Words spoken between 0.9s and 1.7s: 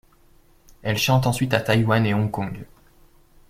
chante ensuite à